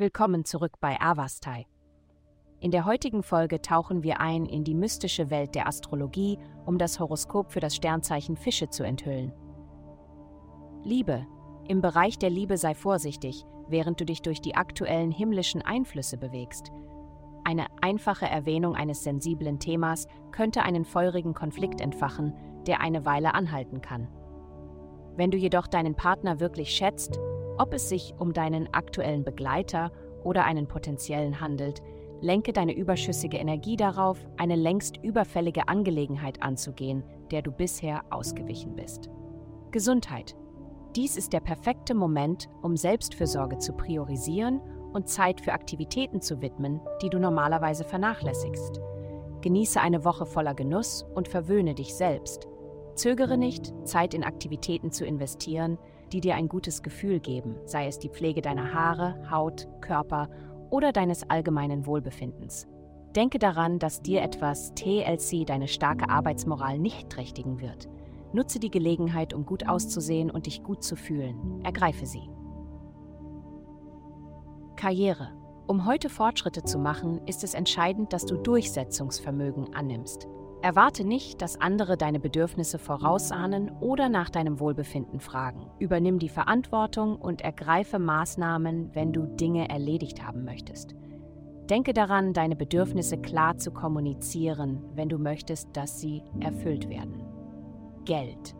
[0.00, 1.66] Willkommen zurück bei Avastai.
[2.60, 7.00] In der heutigen Folge tauchen wir ein in die mystische Welt der Astrologie, um das
[7.00, 9.32] Horoskop für das Sternzeichen Fische zu enthüllen.
[10.84, 11.26] Liebe.
[11.66, 16.70] Im Bereich der Liebe sei vorsichtig, während du dich durch die aktuellen himmlischen Einflüsse bewegst.
[17.42, 22.34] Eine einfache Erwähnung eines sensiblen Themas könnte einen feurigen Konflikt entfachen,
[22.68, 24.06] der eine Weile anhalten kann.
[25.16, 27.18] Wenn du jedoch deinen Partner wirklich schätzt,
[27.58, 29.92] ob es sich um deinen aktuellen Begleiter
[30.24, 31.82] oder einen potenziellen handelt,
[32.20, 39.10] lenke deine überschüssige Energie darauf, eine längst überfällige Angelegenheit anzugehen, der du bisher ausgewichen bist.
[39.70, 40.36] Gesundheit.
[40.96, 44.60] Dies ist der perfekte Moment, um Selbstfürsorge zu priorisieren
[44.92, 48.80] und Zeit für Aktivitäten zu widmen, die du normalerweise vernachlässigst.
[49.42, 52.48] Genieße eine Woche voller Genuss und verwöhne dich selbst.
[52.94, 55.78] Zögere nicht, Zeit in Aktivitäten zu investieren,
[56.12, 60.28] die dir ein gutes Gefühl geben, sei es die Pflege deiner Haare, Haut, Körper
[60.70, 62.66] oder deines allgemeinen Wohlbefindens.
[63.16, 67.88] Denke daran, dass dir etwas TLC deine starke Arbeitsmoral nicht trächtigen wird.
[68.32, 71.62] Nutze die Gelegenheit, um gut auszusehen und dich gut zu fühlen.
[71.64, 72.28] Ergreife sie.
[74.76, 75.32] Karriere.
[75.66, 80.28] Um heute Fortschritte zu machen, ist es entscheidend, dass du Durchsetzungsvermögen annimmst.
[80.60, 85.70] Erwarte nicht, dass andere deine Bedürfnisse vorausahnen oder nach deinem Wohlbefinden fragen.
[85.78, 90.96] Übernimm die Verantwortung und ergreife Maßnahmen, wenn du Dinge erledigt haben möchtest.
[91.70, 97.22] Denke daran, deine Bedürfnisse klar zu kommunizieren, wenn du möchtest, dass sie erfüllt werden.
[98.04, 98.56] Geld.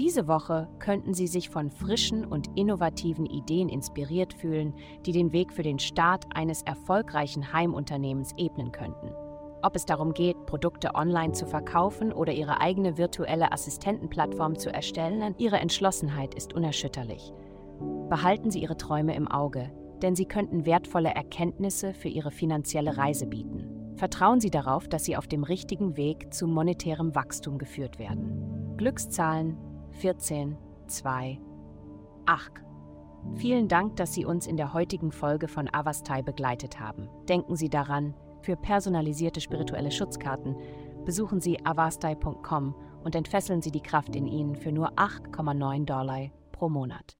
[0.00, 5.52] Diese Woche könnten Sie sich von frischen und innovativen Ideen inspiriert fühlen, die den Weg
[5.52, 9.12] für den Start eines erfolgreichen Heimunternehmens ebnen könnten.
[9.62, 15.34] Ob es darum geht, Produkte online zu verkaufen oder ihre eigene virtuelle Assistentenplattform zu erstellen,
[15.38, 17.32] ihre Entschlossenheit ist unerschütterlich.
[18.08, 19.70] Behalten Sie Ihre Träume im Auge,
[20.02, 23.94] denn sie könnten wertvolle Erkenntnisse für Ihre finanzielle Reise bieten.
[23.96, 28.74] Vertrauen Sie darauf, dass Sie auf dem richtigen Weg zu monetärem Wachstum geführt werden.
[28.78, 29.58] Glückszahlen
[29.92, 30.56] 14,
[30.86, 31.38] 2,
[32.26, 32.52] 8.
[33.36, 37.08] Vielen Dank, dass Sie uns in der heutigen Folge von Avastai begleitet haben.
[37.28, 40.56] Denken Sie daran, für personalisierte spirituelle Schutzkarten
[41.04, 42.74] besuchen Sie avastai.com
[43.04, 47.16] und entfesseln Sie die Kraft in Ihnen für nur 8,9 Dollar pro Monat.